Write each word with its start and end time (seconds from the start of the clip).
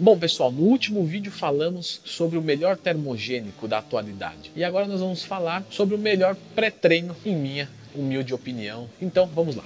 Bom, 0.00 0.16
pessoal, 0.16 0.52
no 0.52 0.62
último 0.62 1.04
vídeo 1.04 1.32
falamos 1.32 2.00
sobre 2.04 2.38
o 2.38 2.42
melhor 2.42 2.76
termogênico 2.76 3.66
da 3.66 3.78
atualidade. 3.78 4.52
E 4.54 4.62
agora 4.62 4.86
nós 4.86 5.00
vamos 5.00 5.24
falar 5.24 5.64
sobre 5.70 5.96
o 5.96 5.98
melhor 5.98 6.36
pré-treino, 6.54 7.16
em 7.26 7.34
minha 7.34 7.68
humilde 7.92 8.32
opinião. 8.32 8.88
Então, 9.02 9.26
vamos 9.26 9.56
lá. 9.56 9.64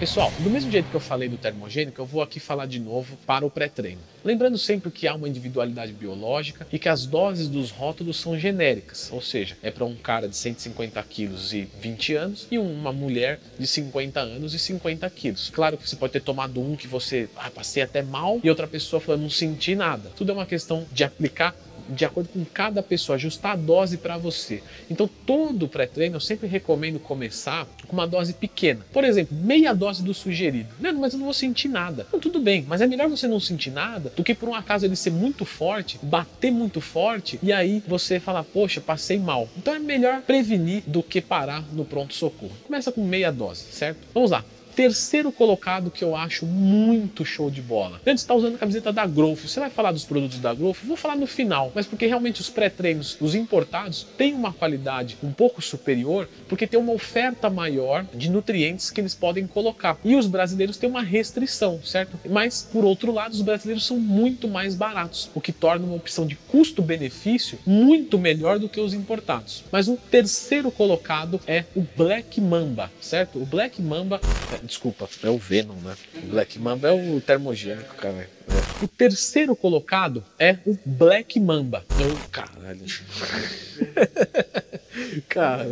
Pessoal, 0.00 0.32
do 0.38 0.48
mesmo 0.48 0.72
jeito 0.72 0.88
que 0.88 0.96
eu 0.96 1.00
falei 1.00 1.28
do 1.28 1.36
termogênico, 1.36 2.00
eu 2.00 2.06
vou 2.06 2.22
aqui 2.22 2.40
falar 2.40 2.64
de 2.64 2.80
novo 2.80 3.18
para 3.26 3.44
o 3.44 3.50
pré-treino. 3.50 4.00
Lembrando 4.24 4.56
sempre 4.56 4.90
que 4.90 5.06
há 5.06 5.14
uma 5.14 5.28
individualidade 5.28 5.92
biológica 5.92 6.66
e 6.72 6.78
que 6.78 6.88
as 6.88 7.04
doses 7.04 7.48
dos 7.48 7.70
rótulos 7.70 8.18
são 8.18 8.38
genéricas, 8.38 9.10
ou 9.12 9.20
seja, 9.20 9.58
é 9.62 9.70
para 9.70 9.84
um 9.84 9.94
cara 9.94 10.26
de 10.26 10.34
150 10.34 11.02
quilos 11.02 11.52
e 11.52 11.68
20 11.82 12.14
anos 12.14 12.48
e 12.50 12.56
uma 12.56 12.94
mulher 12.94 13.40
de 13.58 13.66
50 13.66 14.20
anos 14.20 14.54
e 14.54 14.58
50 14.58 15.10
quilos. 15.10 15.50
Claro 15.50 15.76
que 15.76 15.86
você 15.86 15.96
pode 15.96 16.14
ter 16.14 16.22
tomado 16.22 16.62
um 16.62 16.76
que 16.76 16.88
você 16.88 17.28
ah, 17.36 17.50
passei 17.50 17.82
até 17.82 18.00
mal 18.00 18.40
e 18.42 18.48
outra 18.48 18.66
pessoa 18.66 19.00
falando 19.00 19.20
não 19.20 19.30
senti 19.30 19.74
nada. 19.74 20.10
Tudo 20.16 20.32
é 20.32 20.34
uma 20.34 20.46
questão 20.46 20.86
de 20.90 21.04
aplicar 21.04 21.54
de 21.90 22.04
acordo 22.04 22.28
com 22.28 22.44
cada 22.44 22.82
pessoa, 22.82 23.16
ajustar 23.16 23.52
a 23.52 23.56
dose 23.56 23.96
para 23.96 24.16
você. 24.16 24.62
Então, 24.90 25.08
todo 25.26 25.68
pré-treino 25.68 26.16
eu 26.16 26.20
sempre 26.20 26.46
recomendo 26.46 26.98
começar 26.98 27.66
com 27.86 27.92
uma 27.92 28.06
dose 28.06 28.34
pequena. 28.34 28.84
Por 28.92 29.04
exemplo, 29.04 29.36
meia 29.36 29.74
dose 29.74 30.02
do 30.02 30.14
sugerido. 30.14 30.68
Leandro, 30.80 31.00
mas 31.00 31.12
eu 31.12 31.18
não 31.18 31.26
vou 31.26 31.34
sentir 31.34 31.68
nada. 31.68 32.06
Então, 32.08 32.20
tudo 32.20 32.40
bem, 32.40 32.64
mas 32.66 32.80
é 32.80 32.86
melhor 32.86 33.08
você 33.08 33.26
não 33.26 33.40
sentir 33.40 33.70
nada 33.70 34.12
do 34.16 34.24
que 34.24 34.34
por 34.34 34.48
um 34.48 34.54
acaso 34.54 34.86
ele 34.86 34.96
ser 34.96 35.10
muito 35.10 35.44
forte, 35.44 35.98
bater 36.02 36.50
muito 36.50 36.80
forte 36.80 37.38
e 37.42 37.52
aí 37.52 37.82
você 37.86 38.20
falar, 38.20 38.44
poxa, 38.44 38.80
passei 38.80 39.18
mal. 39.18 39.48
Então 39.56 39.74
é 39.74 39.78
melhor 39.78 40.22
prevenir 40.22 40.82
do 40.86 41.02
que 41.02 41.20
parar 41.20 41.64
no 41.72 41.84
pronto-socorro. 41.84 42.52
Começa 42.64 42.92
com 42.92 43.04
meia 43.04 43.30
dose, 43.30 43.64
certo? 43.70 43.98
Vamos 44.14 44.30
lá 44.30 44.44
terceiro 44.74 45.30
colocado 45.32 45.90
que 45.90 46.02
eu 46.02 46.16
acho 46.16 46.46
muito 46.46 47.24
show 47.24 47.50
de 47.50 47.60
bola. 47.60 48.00
Antes 48.06 48.22
está 48.22 48.34
usando 48.34 48.54
a 48.54 48.58
camiseta 48.58 48.92
da 48.92 49.06
Growth. 49.06 49.40
Você 49.40 49.60
vai 49.60 49.70
falar 49.70 49.92
dos 49.92 50.04
produtos 50.04 50.38
da 50.38 50.54
Growth? 50.54 50.78
Vou 50.84 50.96
falar 50.96 51.16
no 51.16 51.26
final, 51.26 51.72
mas 51.74 51.86
porque 51.86 52.06
realmente 52.06 52.40
os 52.40 52.50
pré-treinos, 52.50 53.16
os 53.20 53.34
importados, 53.34 54.06
têm 54.16 54.34
uma 54.34 54.52
qualidade 54.52 55.16
um 55.22 55.32
pouco 55.32 55.60
superior, 55.60 56.28
porque 56.48 56.66
tem 56.66 56.78
uma 56.78 56.92
oferta 56.92 57.50
maior 57.50 58.04
de 58.14 58.30
nutrientes 58.30 58.90
que 58.90 59.00
eles 59.00 59.14
podem 59.14 59.46
colocar. 59.46 59.98
E 60.04 60.16
os 60.16 60.26
brasileiros 60.26 60.76
têm 60.76 60.88
uma 60.88 61.02
restrição, 61.02 61.80
certo? 61.84 62.18
Mas, 62.28 62.68
por 62.72 62.84
outro 62.84 63.12
lado, 63.12 63.32
os 63.32 63.42
brasileiros 63.42 63.86
são 63.86 63.98
muito 63.98 64.48
mais 64.48 64.74
baratos, 64.74 65.30
o 65.34 65.40
que 65.40 65.52
torna 65.52 65.86
uma 65.86 65.96
opção 65.96 66.26
de 66.26 66.36
custo-benefício 66.36 67.58
muito 67.66 68.18
melhor 68.18 68.58
do 68.58 68.68
que 68.68 68.80
os 68.80 68.94
importados. 68.94 69.64
Mas 69.70 69.88
o 69.88 69.96
terceiro 69.96 70.70
colocado 70.70 71.40
é 71.46 71.64
o 71.74 71.84
Black 71.96 72.40
Mamba, 72.40 72.90
certo? 73.00 73.40
O 73.40 73.46
Black 73.46 73.80
Mamba 73.80 74.20
Desculpa, 74.62 75.08
é 75.22 75.28
o 75.28 75.38
Venom, 75.38 75.74
né? 75.76 75.96
O 76.14 76.26
Black 76.28 76.58
Mamba 76.58 76.88
é 76.88 76.92
o 76.92 77.20
termogênico, 77.20 77.94
cara. 77.96 78.28
O 78.82 78.88
terceiro 78.88 79.54
colocado 79.56 80.24
é 80.38 80.58
o 80.66 80.76
Black 80.84 81.38
Mamba. 81.38 81.84
Eu, 81.98 82.16
caralho. 82.30 82.84
cara, 85.28 85.66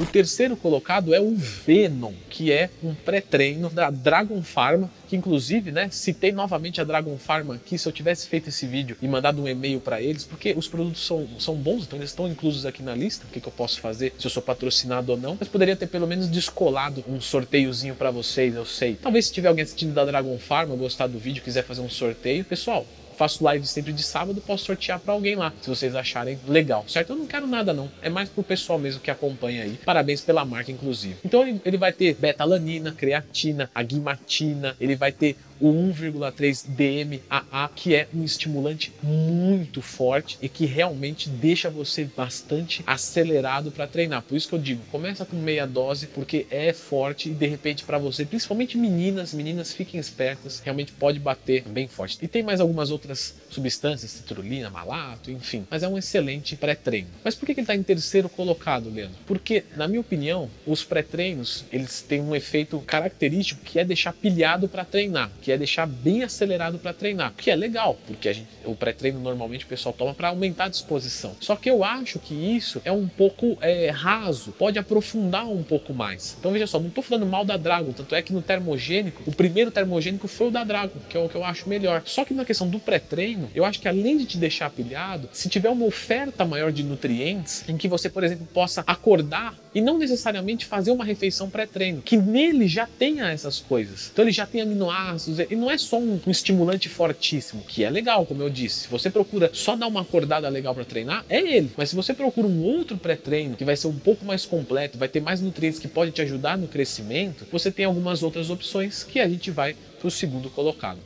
o 0.00 0.06
terceiro 0.06 0.56
colocado 0.56 1.14
é 1.14 1.20
o 1.20 1.34
Venom, 1.34 2.12
que 2.28 2.52
é 2.52 2.70
um 2.82 2.94
pré-treino 2.94 3.68
da 3.68 3.90
Dragon 3.90 4.42
Pharma, 4.42 4.90
que 5.08 5.16
inclusive, 5.16 5.70
né, 5.70 5.88
citei 5.90 6.32
novamente 6.32 6.80
a 6.80 6.84
Dragon 6.84 7.16
Pharma 7.18 7.56
aqui, 7.56 7.76
se 7.78 7.86
eu 7.86 7.92
tivesse 7.92 8.28
feito 8.28 8.48
esse 8.48 8.66
vídeo 8.66 8.96
e 9.02 9.08
mandado 9.08 9.42
um 9.42 9.48
e-mail 9.48 9.80
para 9.80 10.00
eles, 10.00 10.24
porque 10.24 10.54
os 10.56 10.68
produtos 10.68 11.04
são, 11.04 11.28
são 11.38 11.54
bons, 11.54 11.84
então 11.84 11.98
eles 11.98 12.10
estão 12.10 12.28
inclusos 12.28 12.64
aqui 12.64 12.82
na 12.82 12.94
lista, 12.94 13.26
o 13.26 13.30
que, 13.30 13.40
que 13.40 13.48
eu 13.48 13.52
posso 13.52 13.80
fazer, 13.80 14.14
se 14.18 14.26
eu 14.26 14.30
sou 14.30 14.42
patrocinado 14.42 15.12
ou 15.12 15.18
não, 15.18 15.36
mas 15.38 15.48
poderia 15.48 15.76
ter 15.76 15.86
pelo 15.86 16.06
menos 16.06 16.28
descolado 16.28 17.04
um 17.08 17.20
sorteiozinho 17.20 17.94
para 17.94 18.10
vocês, 18.10 18.54
eu 18.54 18.64
sei. 18.64 18.94
Talvez 18.94 19.26
se 19.26 19.32
tiver 19.32 19.48
alguém 19.48 19.62
assistindo 19.62 19.92
da 19.92 20.04
Dragon 20.04 20.38
Pharma, 20.38 20.74
gostar 20.76 21.06
do 21.06 21.18
vídeo, 21.18 21.42
quiser 21.42 21.64
fazer 21.64 21.80
um 21.80 21.90
sorteio, 21.90 22.44
pessoal, 22.44 22.86
faço 23.22 23.44
live 23.44 23.64
sempre 23.64 23.92
de 23.92 24.02
sábado, 24.02 24.40
posso 24.44 24.64
sortear 24.64 24.98
para 24.98 25.12
alguém 25.12 25.36
lá, 25.36 25.52
se 25.60 25.68
vocês 25.68 25.94
acharem 25.94 26.40
legal, 26.48 26.84
certo? 26.88 27.10
Eu 27.10 27.16
não 27.16 27.26
quero 27.26 27.46
nada 27.46 27.72
não, 27.72 27.88
é 28.02 28.10
mais 28.10 28.28
pro 28.28 28.42
pessoal 28.42 28.80
mesmo 28.80 29.00
que 29.00 29.12
acompanha 29.12 29.62
aí. 29.62 29.78
Parabéns 29.84 30.22
pela 30.22 30.44
marca, 30.44 30.72
inclusive. 30.72 31.18
Então 31.24 31.46
ele, 31.64 31.76
vai 31.76 31.92
ter 31.92 32.16
betalanina, 32.16 32.90
creatina, 32.90 33.70
aguimatina, 33.72 34.74
ele 34.80 34.96
vai 34.96 35.12
ter 35.12 35.36
o 35.62 35.72
1,3 35.72 36.66
DMAA, 36.66 37.70
que 37.76 37.94
é 37.94 38.08
um 38.12 38.24
estimulante 38.24 38.92
muito 39.00 39.80
forte 39.80 40.36
e 40.42 40.48
que 40.48 40.66
realmente 40.66 41.28
deixa 41.28 41.70
você 41.70 42.04
bastante 42.16 42.82
acelerado 42.84 43.70
para 43.70 43.86
treinar. 43.86 44.22
Por 44.22 44.36
isso 44.36 44.48
que 44.48 44.56
eu 44.56 44.58
digo, 44.58 44.82
começa 44.90 45.24
com 45.24 45.36
meia 45.36 45.64
dose 45.64 46.08
porque 46.08 46.48
é 46.50 46.72
forte 46.72 47.28
e 47.28 47.32
de 47.34 47.46
repente 47.46 47.84
para 47.84 47.96
você, 47.96 48.24
principalmente 48.24 48.76
meninas, 48.76 49.32
meninas 49.32 49.72
fiquem 49.72 50.00
espertas, 50.00 50.58
realmente 50.58 50.90
pode 50.90 51.20
bater 51.20 51.62
bem 51.62 51.86
forte. 51.86 52.18
E 52.20 52.26
tem 52.26 52.42
mais 52.42 52.60
algumas 52.60 52.90
outras 52.90 53.36
substâncias, 53.48 54.10
citrulina, 54.10 54.68
malato, 54.68 55.30
enfim, 55.30 55.64
mas 55.70 55.84
é 55.84 55.88
um 55.88 55.96
excelente 55.96 56.56
pré-treino. 56.56 57.08
Mas 57.22 57.36
por 57.36 57.46
que 57.46 57.52
ele 57.52 57.60
está 57.60 57.76
em 57.76 57.84
terceiro 57.84 58.28
colocado, 58.28 58.90
Leandro? 58.90 59.16
Porque, 59.26 59.62
na 59.76 59.86
minha 59.86 60.00
opinião, 60.00 60.50
os 60.66 60.82
pré-treinos 60.82 61.64
eles 61.70 62.02
têm 62.02 62.20
um 62.20 62.34
efeito 62.34 62.80
característico 62.80 63.60
que 63.64 63.78
é 63.78 63.84
deixar 63.84 64.12
pilhado 64.12 64.68
para 64.68 64.84
treinar, 64.84 65.30
que 65.40 65.51
é 65.52 65.58
deixar 65.58 65.86
bem 65.86 66.22
acelerado 66.22 66.78
para 66.78 66.92
treinar, 66.92 67.32
que 67.36 67.50
é 67.50 67.56
legal, 67.56 67.98
porque 68.06 68.28
a 68.28 68.32
gente, 68.32 68.48
o 68.64 68.74
pré-treino 68.74 69.20
normalmente 69.20 69.64
o 69.64 69.68
pessoal 69.68 69.92
toma 69.92 70.14
para 70.14 70.28
aumentar 70.28 70.64
a 70.64 70.68
disposição. 70.68 71.36
Só 71.40 71.56
que 71.56 71.70
eu 71.70 71.84
acho 71.84 72.18
que 72.18 72.34
isso 72.34 72.80
é 72.84 72.92
um 72.92 73.08
pouco 73.08 73.56
é, 73.60 73.90
raso, 73.90 74.52
pode 74.52 74.78
aprofundar 74.78 75.48
um 75.48 75.62
pouco 75.62 75.92
mais. 75.92 76.36
Então 76.38 76.52
veja 76.52 76.66
só, 76.66 76.78
não 76.78 76.88
estou 76.88 77.02
falando 77.02 77.26
mal 77.26 77.44
da 77.44 77.56
Dragon, 77.56 77.92
tanto 77.92 78.14
é 78.14 78.22
que 78.22 78.32
no 78.32 78.42
termogênico, 78.42 79.22
o 79.26 79.34
primeiro 79.34 79.70
termogênico 79.70 80.28
foi 80.28 80.48
o 80.48 80.50
da 80.50 80.64
Dragon, 80.64 80.98
que 81.08 81.16
é 81.16 81.20
o 81.20 81.28
que 81.28 81.34
eu 81.34 81.44
acho 81.44 81.68
melhor. 81.68 82.02
Só 82.04 82.24
que 82.24 82.34
na 82.34 82.44
questão 82.44 82.68
do 82.68 82.78
pré-treino, 82.78 83.50
eu 83.54 83.64
acho 83.64 83.80
que 83.80 83.88
além 83.88 84.16
de 84.16 84.26
te 84.26 84.38
deixar 84.38 84.70
pilhado, 84.70 85.28
se 85.32 85.48
tiver 85.48 85.70
uma 85.70 85.86
oferta 85.86 86.44
maior 86.44 86.72
de 86.72 86.82
nutrientes, 86.82 87.64
em 87.68 87.76
que 87.76 87.88
você, 87.88 88.08
por 88.08 88.24
exemplo, 88.24 88.46
possa 88.52 88.82
acordar 88.86 89.54
e 89.74 89.80
não 89.80 89.98
necessariamente 89.98 90.66
fazer 90.66 90.90
uma 90.90 91.04
refeição 91.04 91.48
pré-treino, 91.48 92.02
que 92.02 92.16
nele 92.16 92.68
já 92.68 92.86
tenha 92.86 93.30
essas 93.30 93.58
coisas. 93.58 94.10
Então 94.12 94.24
ele 94.24 94.32
já 94.32 94.46
tem 94.46 94.60
aminoácidos, 94.60 95.38
e 95.50 95.56
não 95.56 95.70
é 95.70 95.78
só 95.78 95.98
um, 95.98 96.20
um, 96.26 96.30
estimulante 96.30 96.88
fortíssimo, 96.88 97.62
que 97.62 97.84
é 97.84 97.90
legal, 97.90 98.26
como 98.26 98.42
eu 98.42 98.50
disse. 98.50 98.80
Se 98.80 98.88
você 98.88 99.10
procura 99.10 99.50
só 99.52 99.76
dar 99.76 99.86
uma 99.86 100.02
acordada 100.02 100.48
legal 100.48 100.74
para 100.74 100.84
treinar, 100.84 101.24
é 101.28 101.38
ele. 101.38 101.70
Mas 101.76 101.90
se 101.90 101.96
você 101.96 102.12
procura 102.14 102.46
um 102.46 102.62
outro 102.62 102.96
pré-treino 102.96 103.56
que 103.56 103.64
vai 103.64 103.76
ser 103.76 103.88
um 103.88 103.98
pouco 103.98 104.24
mais 104.24 104.44
completo, 104.44 104.98
vai 104.98 105.08
ter 105.08 105.20
mais 105.20 105.40
nutrientes 105.40 105.78
que 105.78 105.88
pode 105.88 106.10
te 106.10 106.22
ajudar 106.22 106.56
no 106.58 106.68
crescimento, 106.68 107.46
você 107.50 107.70
tem 107.70 107.84
algumas 107.84 108.22
outras 108.22 108.50
opções 108.50 109.02
que 109.04 109.20
a 109.20 109.28
gente 109.28 109.50
vai 109.50 109.76
para 109.98 110.08
o 110.08 110.10
segundo 110.10 110.50
colocado. 110.50 110.98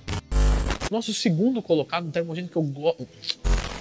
Nosso 0.91 1.13
segundo 1.13 1.61
colocado, 1.61 2.07
um 2.07 2.11
termogênico 2.11 2.53
que 2.53 2.59
eu 2.59 2.63
gosto. 2.63 3.09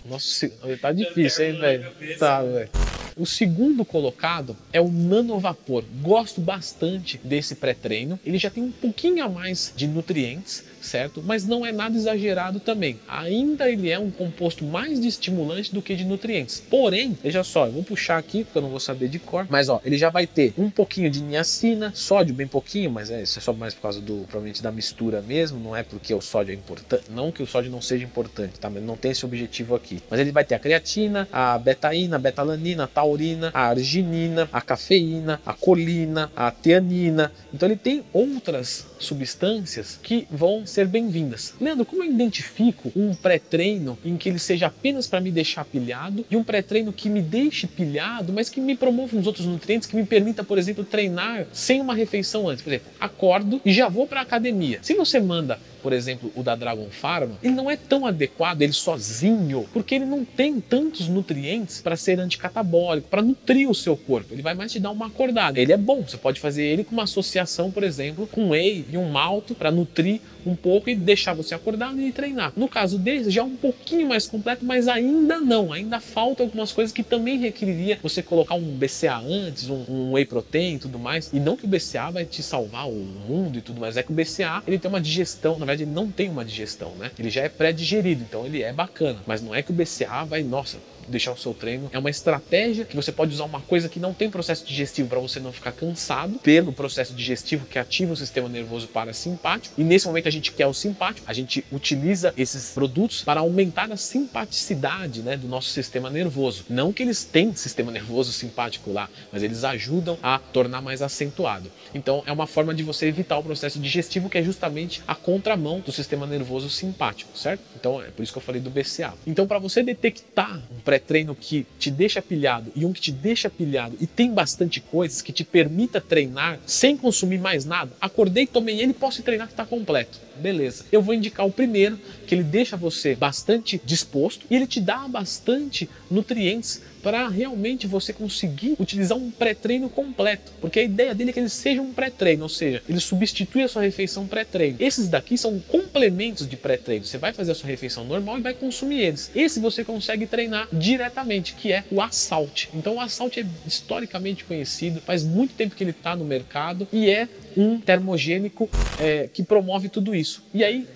Nossa, 0.05 0.49
tá 0.81 0.91
difícil, 0.91 1.45
hein, 1.45 1.59
velho? 1.59 1.91
Tá, 2.19 2.41
velho. 2.43 2.69
O 3.17 3.25
segundo 3.25 3.85
colocado 3.85 4.57
é 4.73 4.81
o 4.81 4.91
Nanovapor. 4.91 5.85
Gosto 6.01 6.41
bastante 6.41 7.17
desse 7.23 7.55
pré-treino. 7.55 8.19
Ele 8.25 8.37
já 8.37 8.49
tem 8.49 8.61
um 8.61 8.71
pouquinho 8.73 9.23
a 9.23 9.29
mais 9.29 9.71
de 9.73 9.87
nutrientes, 9.87 10.65
certo? 10.85 11.22
Mas 11.25 11.46
não 11.46 11.66
é 11.66 11.72
nada 11.72 11.97
exagerado 11.97 12.59
também. 12.59 13.00
Ainda 13.07 13.69
ele 13.69 13.90
é 13.90 14.00
um 14.00 14.12
composto 14.12 14.63
mais 14.63 15.00
de 15.01 15.07
estimulante 15.07 15.73
do 15.73 15.81
que 15.81 15.96
de 15.96 16.06
nutrientes. 16.06 16.63
Porém, 16.69 17.18
veja 17.22 17.44
só, 17.44 17.66
eu 17.66 17.73
vou 17.73 17.84
puxar 17.84 18.18
aqui 18.18 18.44
porque 18.44 18.57
eu 18.57 18.62
não 18.62 18.69
vou 18.69 18.79
saber 18.79 19.09
de 19.09 19.19
cor, 19.19 19.47
mas 19.50 19.69
ó, 19.69 19.81
ele 19.84 19.97
já 19.97 20.09
vai 20.09 20.28
ter 20.28 20.53
um 20.57 20.69
pouquinho 20.69 21.09
de 21.09 21.22
niacina, 21.22 21.91
sódio 21.94 22.34
bem 22.34 22.47
pouquinho, 22.47 22.91
mas 22.91 23.09
é, 23.09 23.22
isso 23.23 23.40
é 23.40 23.41
só 23.41 23.53
mais 23.53 23.73
por 23.73 23.81
causa 23.81 24.00
do 24.00 24.25
provavelmente 24.28 24.62
da 24.62 24.72
mistura 24.72 25.22
mesmo, 25.22 25.59
não 25.59 25.75
é 25.75 25.84
porque 25.84 26.13
o 26.13 26.22
sódio 26.22 26.51
é 26.51 26.56
importante, 26.56 27.06
não 27.09 27.31
que 27.31 27.44
o 27.44 27.47
sódio 27.47 27.72
não 27.72 27.81
seja 27.81 28.03
importante, 28.03 28.59
tá? 28.59 28.69
Mas 28.69 28.84
não 28.84 28.96
tem 28.96 29.12
esse 29.12 29.25
objetivo 29.25 29.75
aqui. 29.75 30.02
Mas 30.09 30.19
ele 30.19 30.31
vai 30.31 30.44
ter 30.44 30.56
a 30.56 30.59
creatina, 30.59 31.28
a 31.31 31.57
betaína, 31.57 32.16
a 32.16 32.19
betalanina, 32.19 32.84
a 32.84 32.88
taurina, 32.88 33.52
a 33.53 33.67
arginina, 33.67 34.50
a 34.52 34.62
cafeína, 34.62 35.41
a 35.46 35.53
colina, 35.53 36.31
a 36.35 36.52
teanina. 36.52 37.31
Então 37.53 37.67
ele 37.67 37.78
tem 37.78 38.03
outras 38.14 38.85
substâncias 38.99 39.99
que 40.02 40.28
vão 40.29 40.66
ser 40.75 40.87
bem-vindas. 40.87 41.53
Leandro, 41.61 41.85
como 41.85 42.03
eu 42.03 42.11
identifico 42.11 42.91
um 42.97 43.16
pré-treino 43.16 43.97
em 44.03 44.17
que 44.17 44.27
ele 44.27 44.37
seja 44.37 44.67
apenas 44.67 45.07
para 45.07 45.22
me 45.22 45.31
deixar 45.31 45.63
pilhado 45.63 46.25
e 46.29 46.35
um 46.35 46.43
pré-treino 46.43 46.91
que 46.91 47.07
me 47.09 47.22
deixe 47.22 47.66
pilhado, 47.66 48.33
mas 48.33 48.49
que 48.49 48.59
me 48.59 48.75
promova 48.75 49.16
uns 49.16 49.25
outros 49.25 49.45
nutrientes 49.45 49.87
que 49.87 49.95
me 49.95 50.05
permita, 50.05 50.43
por 50.43 50.57
exemplo, 50.57 50.83
treinar 50.83 51.47
sem 51.53 51.79
uma 51.79 51.95
refeição 51.95 52.49
antes? 52.49 52.61
Por 52.61 52.72
exemplo, 52.72 52.91
acordo 52.99 53.61
e 53.63 53.72
já 53.72 53.87
vou 53.87 54.05
para 54.05 54.19
a 54.19 54.23
academia. 54.23 54.79
Se 54.81 54.93
você 54.95 55.17
manda 55.17 55.57
por 55.85 55.93
exemplo, 55.93 56.32
o 56.35 56.41
da 56.41 56.55
Dragon 56.55 56.87
Pharma, 56.90 57.35
ele 57.43 57.53
não 57.53 57.70
é 57.70 57.78
tão 57.78 58.08
adequado 58.08 58.64
ele 58.64 58.73
sozinho, 58.73 59.70
porque 59.72 59.93
ele 59.93 60.05
não 60.05 60.26
tem 60.26 60.59
tantos 60.59 61.08
nutrientes 61.08 61.79
para 61.79 61.96
ser 61.96 62.20
anticatabólico, 62.20 63.08
para 63.08 63.22
nutrir 63.22 63.70
o 63.70 63.76
seu 63.76 63.96
corpo. 63.96 64.34
Ele 64.34 64.41
vai 64.41 64.55
mais 64.55 64.72
te 64.72 64.79
dar 64.79 64.90
uma 64.90 65.05
acordada. 65.05 65.59
Ele 65.59 65.72
é 65.72 65.78
bom, 65.78 66.02
você 66.02 66.17
pode 66.17 66.40
fazer 66.40 66.64
ele 66.64 66.84
com 66.84 66.93
uma 66.93 67.03
associação, 67.03 67.70
por 67.70 67.84
exemplo, 67.84 68.26
com 68.26 68.49
whey 68.49 68.84
e 68.91 68.97
um 68.97 69.11
malto 69.11 69.53
para 69.53 69.70
nutrir 69.70 70.22
um 70.46 70.55
pouco 70.55 70.90
e 70.90 70.96
deixar 70.96 71.34
você 71.34 71.55
acordado 71.55 71.99
e 71.99 72.11
treinar. 72.11 72.53
No 72.55 72.67
caso 72.67 72.97
deles, 72.97 73.34
já 73.34 73.41
é 73.41 73.43
um 73.43 73.55
pouquinho 73.55 74.09
mais 74.09 74.28
completo, 74.28 74.64
mas 74.64 74.88
ainda 74.88 75.40
não. 75.40 75.73
Ainda 75.73 75.99
falta 75.99 76.43
algumas 76.43 76.72
coisas 76.72 76.93
que 76.93 77.03
também 77.03 77.40
requeriria 77.40 77.99
você 78.02 78.22
colocar 78.22 78.55
um 78.55 78.78
BCA 78.78 79.17
antes, 79.17 79.70
um, 79.70 79.84
um 79.90 80.11
whey 80.14 80.26
protein 80.26 80.76
e 80.76 80.79
tudo 80.79 80.99
mais. 80.99 81.31
E 81.34 81.40
não 81.40 81.58
que 81.58 81.66
o 81.66 81.67
BCA 81.67 82.11
vai 82.11 82.26
te 82.26 82.43
salvar 82.43 82.88
o 82.88 82.93
mundo 82.93 83.58
e 83.58 83.61
tudo 83.61 83.79
mais, 83.79 83.97
é 83.97 84.03
que 84.03 84.11
o 84.11 84.16
BCA 84.16 84.64
ele 84.67 84.78
tem 84.78 84.90
uma 84.90 85.02
digestão, 85.02 85.53
na 85.53 85.66
verdade 85.66 85.74
ele 85.75 85.85
não 85.85 86.11
tem 86.11 86.29
uma 86.29 86.43
digestão, 86.43 86.91
né? 86.95 87.11
Ele 87.17 87.29
já 87.29 87.43
é 87.43 87.49
pré-digerido, 87.49 88.23
então 88.23 88.45
ele 88.45 88.63
é 88.63 88.73
bacana. 88.73 89.19
Mas 89.25 89.41
não 89.41 89.53
é 89.53 89.61
que 89.61 89.72
o 89.72 89.73
BCA 89.73 90.25
vai, 90.25 90.43
nossa, 90.43 90.77
deixar 91.07 91.31
o 91.31 91.37
seu 91.37 91.53
treino. 91.53 91.90
É 91.91 91.99
uma 91.99 92.09
estratégia 92.09 92.85
que 92.85 92.96
você 92.96 93.11
pode 93.11 93.34
usar 93.34 93.46
uma 93.46 93.61
coisa 93.61 93.90
que 93.90 93.99
não 93.99 94.13
tem 94.13 94.29
processo 94.29 94.66
digestivo 94.66 95.09
para 95.09 95.19
você 95.19 95.40
não 95.40 95.52
ficar 95.52 95.72
cansado, 95.72 96.40
pelo 96.40 96.72
processo 96.73 97.13
digestivo 97.13 97.66
que 97.66 97.79
ativa 97.79 98.13
o 98.13 98.16
sistema 98.16 98.49
nervoso 98.49 98.87
parasimpático. 98.87 99.79
E 99.79 99.84
nesse 99.84 100.07
momento 100.07 100.28
a 100.28 100.31
gente 100.31 100.52
quer 100.52 100.67
o 100.67 100.73
simpático, 100.73 101.29
a 101.29 101.34
gente 101.34 101.63
utiliza 101.72 102.34
esses 102.37 102.72
produtos 102.72 103.23
para 103.23 103.40
aumentar 103.40 103.91
a 103.91 103.97
simpaticidade 103.97 105.22
né, 105.22 105.37
do 105.37 105.47
nosso 105.47 105.69
sistema 105.69 106.09
nervoso. 106.09 106.66
Não 106.69 106.91
que 106.91 107.03
eles 107.03 107.23
têm 107.23 107.53
sistema 107.55 107.91
nervoso 107.91 108.31
simpático 108.31 108.91
lá, 108.91 109.09
mas 109.31 109.43
eles 109.43 109.63
ajudam 109.63 110.17
a 110.22 110.40
tornar 110.40 110.81
mais 110.81 111.02
acentuado. 111.02 111.72
Então 111.93 112.23
é 112.25 112.31
uma 112.31 112.47
forma 112.47 112.73
de 112.73 112.84
você 112.84 113.07
evitar 113.07 113.37
o 113.37 113.43
processo 113.43 113.79
digestivo 113.79 114.29
que 114.29 114.37
é 114.37 114.43
justamente 114.43 115.02
a 115.07 115.16
contramão 115.16 115.79
do 115.79 115.91
sistema 115.91 116.25
nervoso 116.25 116.69
simpático, 116.69 117.37
certo? 117.37 117.61
Então 117.75 118.02
é 118.02 118.05
por 118.05 118.23
isso 118.23 118.31
que 118.31 118.37
eu 118.37 118.43
falei 118.43 118.61
do 118.61 118.69
BCA. 118.69 119.13
Então 119.25 119.47
para 119.47 119.59
você 119.59 119.84
detectar 119.84 120.61
um 120.72 120.79
pré 120.79 120.94
pré-treino 120.95 121.35
que 121.35 121.65
te 121.77 121.91
deixa 121.91 122.21
pilhado 122.21 122.71
e 122.75 122.85
um 122.85 122.93
que 122.93 123.01
te 123.01 123.11
deixa 123.11 123.49
pilhado 123.49 123.97
e 123.99 124.07
tem 124.07 124.31
bastante 124.31 124.79
coisas 124.79 125.21
que 125.21 125.33
te 125.33 125.43
permita 125.43 125.99
treinar 125.99 126.59
sem 126.65 126.95
consumir 126.95 127.39
mais 127.39 127.65
nada, 127.65 127.91
acordei, 127.99 128.47
tomei 128.47 128.79
ele 128.79 128.93
posso 128.93 129.21
treinar 129.21 129.47
que 129.47 129.53
está 129.53 129.65
completo. 129.65 130.19
Beleza. 130.37 130.85
Eu 130.91 131.01
vou 131.01 131.13
indicar 131.13 131.45
o 131.45 131.51
primeiro, 131.51 131.99
que 132.27 132.35
ele 132.35 132.43
deixa 132.43 132.75
você 132.75 133.15
bastante 133.15 133.81
disposto 133.83 134.45
e 134.49 134.55
ele 134.55 134.67
te 134.67 134.81
dá 134.81 135.07
bastante 135.07 135.89
nutrientes 136.09 136.81
para 137.05 137.27
realmente 137.27 137.85
você 137.85 138.11
conseguir 138.11 138.75
utilizar 138.79 139.15
um 139.15 139.29
pré-treino 139.29 139.87
completo. 139.87 140.51
Porque 140.59 140.79
a 140.79 140.83
ideia 140.83 141.13
dele 141.13 141.29
é 141.29 141.33
que 141.33 141.39
ele 141.39 141.49
seja 141.49 141.79
um 141.79 141.93
pré-treino, 141.93 142.41
ou 142.41 142.49
seja, 142.49 142.81
ele 142.89 142.99
substitui 142.99 143.61
a 143.61 143.67
sua 143.67 143.83
refeição 143.83 144.25
pré-treino. 144.25 144.77
Esses 144.79 145.07
daqui 145.07 145.37
são 145.37 145.59
complementos 145.59 146.49
de 146.49 146.57
pré-treino. 146.57 147.05
Você 147.05 147.19
vai 147.19 147.31
fazer 147.31 147.51
a 147.51 147.55
sua 147.55 147.69
refeição 147.69 148.05
normal 148.05 148.39
e 148.39 148.41
vai 148.41 148.55
consumir 148.55 149.01
eles. 149.01 149.29
Esse 149.35 149.59
você 149.59 149.83
consegue 149.83 150.25
treinar 150.25 150.67
diretamente, 150.85 151.55
que 151.55 151.72
é 151.72 151.84
o 151.90 151.99
Assault. 151.99 152.70
Então 152.72 152.96
o 152.96 152.99
Assault 152.99 153.40
é 153.40 153.46
historicamente 153.66 154.43
conhecido, 154.43 155.02
faz 155.02 155.23
muito 155.23 155.55
tempo 155.55 155.76
que 155.76 155.84
ele 155.84 155.90
está 155.90 156.16
no 156.16 156.23
mercado 156.23 156.87
e 156.93 157.09
é 157.09 157.28
um 157.58 157.79
termogênico 157.79 158.70
é, 158.99 159.28
que 159.28 159.41
promove 159.41 159.90
tudo 159.90 160.14
isso. 160.14 160.43
E 160.53 160.64
aí. 160.64 160.87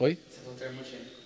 Oi? 0.00 0.18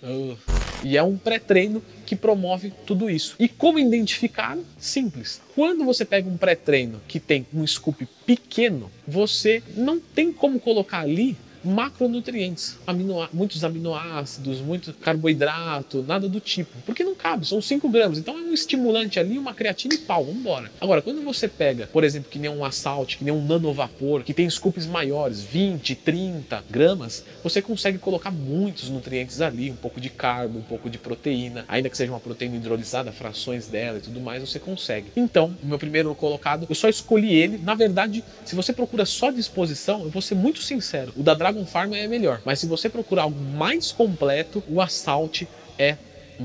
Uh, 0.03 0.37
e 0.83 0.95
é 0.95 1.01
um 1.01 1.17
pré-treino 1.17 1.81
que 2.05 2.15
promove 2.15 2.71
tudo 2.85 3.09
isso. 3.09 3.35
E 3.39 3.47
como 3.47 3.79
identificar? 3.79 4.57
Simples. 4.77 5.41
Quando 5.55 5.83
você 5.83 6.05
pega 6.05 6.29
um 6.29 6.37
pré-treino 6.37 7.01
que 7.07 7.19
tem 7.19 7.47
um 7.51 7.65
scoop 7.65 8.07
pequeno, 8.27 8.91
você 9.07 9.63
não 9.75 9.99
tem 9.99 10.31
como 10.31 10.59
colocar 10.59 10.99
ali 10.99 11.35
macronutrientes, 11.63 12.77
muitos 13.31 13.63
aminoácidos, 13.63 14.59
muito 14.59 14.93
carboidrato, 14.93 16.03
nada 16.07 16.27
do 16.27 16.39
tipo, 16.39 16.71
porque 16.85 17.03
não 17.03 17.15
cabe, 17.15 17.47
são 17.47 17.61
5 17.61 17.87
gramas, 17.89 18.17
então 18.17 18.37
é 18.37 18.41
um 18.41 18.53
estimulante 18.53 19.19
ali, 19.19 19.37
uma 19.37 19.53
creatina 19.53 19.93
e 19.95 19.99
pau, 19.99 20.27
embora. 20.29 20.71
Agora, 20.79 21.01
quando 21.01 21.23
você 21.23 21.47
pega, 21.47 21.87
por 21.87 22.03
exemplo, 22.03 22.29
que 22.29 22.39
nem 22.39 22.49
um 22.49 22.65
assalte, 22.65 23.17
que 23.17 23.23
nem 23.23 23.33
um 23.33 23.45
nanovapor, 23.45 24.23
que 24.23 24.33
tem 24.33 24.49
scoops 24.49 24.85
maiores, 24.85 25.41
20, 25.41 25.95
30 25.95 26.63
gramas, 26.69 27.23
você 27.43 27.61
consegue 27.61 27.97
colocar 27.97 28.31
muitos 28.31 28.89
nutrientes 28.89 29.41
ali, 29.41 29.71
um 29.71 29.75
pouco 29.75 30.01
de 30.01 30.09
carbo, 30.09 30.59
um 30.59 30.63
pouco 30.63 30.89
de 30.89 30.97
proteína, 30.97 31.65
ainda 31.67 31.89
que 31.89 31.97
seja 31.97 32.11
uma 32.11 32.19
proteína 32.19 32.55
hidrolisada, 32.55 33.11
frações 33.11 33.67
dela 33.67 33.97
e 33.97 34.01
tudo 34.01 34.19
mais, 34.19 34.41
você 34.41 34.59
consegue. 34.59 35.11
Então, 35.15 35.55
o 35.63 35.67
meu 35.67 35.79
primeiro 35.79 36.13
colocado, 36.15 36.65
eu 36.69 36.75
só 36.75 36.89
escolhi 36.89 37.33
ele, 37.33 37.57
na 37.57 37.75
verdade, 37.75 38.23
se 38.43 38.55
você 38.55 38.73
procura 38.73 39.05
só 39.05 39.31
disposição, 39.31 40.03
eu 40.03 40.09
vou 40.09 40.21
ser 40.21 40.35
muito 40.35 40.61
sincero, 40.61 41.13
o 41.15 41.23
da 41.23 41.33
Dragon 41.33 41.52
Dragon 41.53 41.65
Farm 41.65 41.93
é 41.93 42.07
melhor. 42.07 42.41
Mas 42.43 42.59
se 42.59 42.67
você 42.67 42.89
procurar 42.89 43.23
algo 43.23 43.39
mais 43.39 43.91
completo, 43.91 44.63
o 44.67 44.81
Assault 44.81 45.47
é 45.77 45.95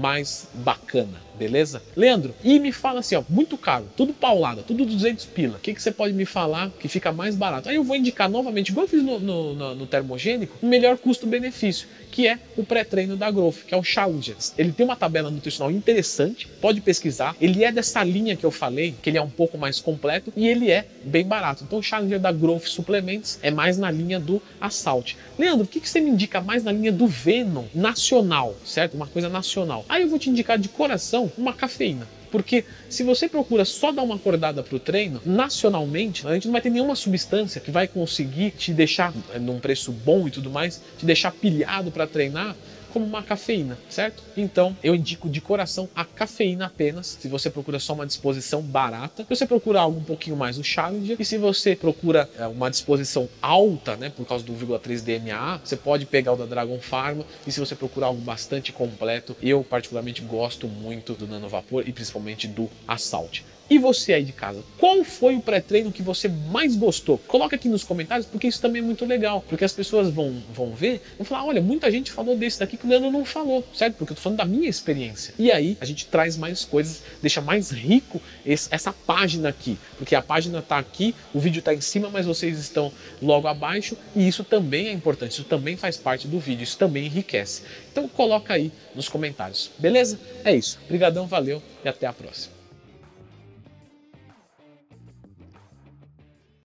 mais 0.00 0.48
bacana 0.54 1.28
beleza? 1.38 1.80
Leandro, 1.96 2.34
e 2.42 2.58
me 2.58 2.72
fala 2.72 3.00
assim, 3.00 3.14
ó, 3.14 3.22
muito 3.28 3.56
caro, 3.56 3.88
tudo 3.96 4.12
paulada, 4.12 4.62
tudo 4.62 4.84
200 4.84 5.24
pila. 5.26 5.56
O 5.56 5.60
que, 5.60 5.72
que 5.72 5.80
você 5.80 5.92
pode 5.92 6.12
me 6.12 6.26
falar 6.26 6.70
que 6.80 6.88
fica 6.88 7.12
mais 7.12 7.36
barato? 7.36 7.68
Aí 7.68 7.76
eu 7.76 7.84
vou 7.84 7.96
indicar 7.96 8.28
novamente, 8.28 8.70
igual 8.70 8.84
eu 8.84 8.90
fiz 8.90 9.02
no, 9.02 9.20
no, 9.20 9.54
no, 9.54 9.74
no 9.76 9.86
termogênico, 9.86 10.58
o 10.60 10.66
melhor 10.66 10.98
custo-benefício, 10.98 11.86
que 12.10 12.26
é 12.26 12.38
o 12.56 12.64
pré-treino 12.64 13.16
da 13.16 13.30
Growth, 13.30 13.64
que 13.66 13.72
é 13.72 13.76
o 13.76 13.84
Challenger. 13.84 14.36
Ele 14.56 14.72
tem 14.72 14.84
uma 14.84 14.96
tabela 14.96 15.30
nutricional 15.30 15.70
interessante, 15.70 16.48
pode 16.60 16.80
pesquisar. 16.80 17.36
Ele 17.40 17.62
é 17.62 17.70
dessa 17.70 18.02
linha 18.02 18.34
que 18.34 18.44
eu 18.44 18.50
falei, 18.50 18.94
que 19.00 19.08
ele 19.08 19.18
é 19.18 19.22
um 19.22 19.30
pouco 19.30 19.56
mais 19.56 19.78
completo 19.78 20.32
e 20.36 20.48
ele 20.48 20.70
é 20.70 20.86
bem 21.04 21.24
barato. 21.24 21.62
Então 21.62 21.78
o 21.78 21.82
Challenger 21.82 22.18
da 22.18 22.32
Growth 22.32 22.64
Suplementos 22.64 23.38
é 23.42 23.50
mais 23.50 23.78
na 23.78 23.90
linha 23.90 24.18
do 24.18 24.42
Assault. 24.60 25.16
Leandro, 25.38 25.64
o 25.64 25.68
que, 25.68 25.80
que 25.80 25.88
você 25.88 26.00
me 26.00 26.10
indica 26.10 26.40
mais 26.40 26.64
na 26.64 26.72
linha 26.72 26.90
do 26.90 27.06
Venom 27.06 27.64
nacional, 27.72 28.56
certo? 28.64 28.94
Uma 28.94 29.06
coisa 29.06 29.28
nacional. 29.28 29.84
Aí 29.88 30.02
eu 30.02 30.08
vou 30.08 30.18
te 30.18 30.30
indicar 30.30 30.58
de 30.58 30.68
coração 30.68 31.32
uma 31.36 31.52
cafeína. 31.52 32.06
Porque 32.30 32.64
se 32.88 33.02
você 33.02 33.28
procura 33.28 33.64
só 33.64 33.90
dar 33.90 34.02
uma 34.02 34.16
acordada 34.16 34.62
para 34.62 34.76
o 34.76 34.80
treino, 34.80 35.20
nacionalmente, 35.24 36.26
a 36.26 36.34
gente 36.34 36.46
não 36.46 36.52
vai 36.52 36.60
ter 36.60 36.70
nenhuma 36.70 36.94
substância 36.94 37.60
que 37.60 37.70
vai 37.70 37.88
conseguir 37.88 38.50
te 38.50 38.72
deixar 38.72 39.14
eh, 39.32 39.38
num 39.38 39.58
preço 39.58 39.92
bom 39.92 40.28
e 40.28 40.30
tudo 40.30 40.50
mais, 40.50 40.80
te 40.98 41.06
deixar 41.06 41.32
pilhado 41.32 41.90
para 41.90 42.06
treinar 42.06 42.54
como 42.92 43.04
uma 43.04 43.22
cafeína, 43.22 43.78
certo? 43.88 44.22
Então 44.36 44.76
eu 44.82 44.94
indico 44.94 45.28
de 45.28 45.40
coração 45.40 45.88
a 45.94 46.04
cafeína 46.04 46.66
apenas. 46.66 47.18
Se 47.20 47.28
você 47.28 47.50
procura 47.50 47.78
só 47.78 47.94
uma 47.94 48.06
disposição 48.06 48.62
barata, 48.62 49.24
se 49.24 49.36
você 49.36 49.46
procura 49.46 49.80
algo 49.80 49.98
um 49.98 50.04
pouquinho 50.04 50.36
mais 50.36 50.58
o 50.58 50.64
Challenger, 50.64 51.16
e 51.18 51.24
se 51.24 51.38
você 51.38 51.74
procura 51.74 52.28
é, 52.38 52.46
uma 52.46 52.70
disposição 52.70 53.28
alta, 53.40 53.96
né, 53.96 54.10
por 54.10 54.26
causa 54.26 54.44
do 54.44 54.52
1,3 54.52 55.00
DMA, 55.02 55.60
você 55.64 55.76
pode 55.76 56.06
pegar 56.06 56.32
o 56.32 56.36
da 56.36 56.46
Dragon 56.46 56.78
Pharma. 56.80 57.24
E 57.46 57.52
se 57.52 57.60
você 57.60 57.74
procurar 57.74 58.08
algo 58.08 58.20
bastante 58.20 58.72
completo, 58.72 59.36
eu 59.42 59.62
particularmente 59.62 60.22
gosto 60.22 60.66
muito 60.66 61.14
do 61.14 61.26
Nano 61.26 61.48
Vapor 61.48 61.84
e 61.86 61.92
principalmente 61.92 62.46
do 62.46 62.68
Assault. 62.86 63.44
E 63.70 63.78
você 63.78 64.14
aí 64.14 64.24
de 64.24 64.32
casa, 64.32 64.62
qual 64.78 65.04
foi 65.04 65.36
o 65.36 65.42
pré-treino 65.42 65.92
que 65.92 66.02
você 66.02 66.26
mais 66.26 66.74
gostou? 66.74 67.18
Coloca 67.18 67.54
aqui 67.54 67.68
nos 67.68 67.84
comentários, 67.84 68.26
porque 68.26 68.46
isso 68.46 68.62
também 68.62 68.80
é 68.80 68.84
muito 68.84 69.04
legal. 69.04 69.44
Porque 69.46 69.64
as 69.64 69.72
pessoas 69.74 70.08
vão, 70.08 70.42
vão 70.54 70.74
ver, 70.74 71.02
vão 71.18 71.26
falar: 71.26 71.44
olha, 71.44 71.60
muita 71.60 71.90
gente 71.90 72.10
falou 72.10 72.34
desse 72.34 72.58
daqui 72.58 72.78
que 72.78 72.86
o 72.86 72.88
Leandro 72.88 73.10
não 73.10 73.26
falou, 73.26 73.62
certo? 73.74 73.96
Porque 73.96 74.12
eu 74.12 74.16
tô 74.16 74.22
falando 74.22 74.38
da 74.38 74.46
minha 74.46 74.70
experiência. 74.70 75.34
E 75.38 75.52
aí 75.52 75.76
a 75.82 75.84
gente 75.84 76.06
traz 76.06 76.34
mais 76.36 76.64
coisas, 76.64 77.02
deixa 77.20 77.42
mais 77.42 77.70
rico 77.70 78.22
esse, 78.46 78.68
essa 78.70 78.90
página 78.90 79.50
aqui. 79.50 79.76
Porque 79.98 80.14
a 80.14 80.22
página 80.22 80.62
tá 80.62 80.78
aqui, 80.78 81.14
o 81.34 81.38
vídeo 81.38 81.60
tá 81.60 81.74
em 81.74 81.80
cima, 81.82 82.08
mas 82.08 82.24
vocês 82.24 82.58
estão 82.58 82.90
logo 83.20 83.48
abaixo. 83.48 83.98
E 84.16 84.26
isso 84.26 84.44
também 84.44 84.88
é 84.88 84.92
importante, 84.92 85.32
isso 85.32 85.44
também 85.44 85.76
faz 85.76 85.98
parte 85.98 86.26
do 86.26 86.40
vídeo, 86.40 86.64
isso 86.64 86.78
também 86.78 87.04
enriquece. 87.04 87.62
Então 87.92 88.08
coloca 88.08 88.54
aí 88.54 88.72
nos 88.94 89.10
comentários, 89.10 89.70
beleza? 89.78 90.18
É 90.42 90.54
isso. 90.54 90.78
Obrigadão, 90.86 91.26
valeu 91.26 91.62
e 91.84 91.88
até 91.88 92.06
a 92.06 92.12
próxima. 92.14 92.57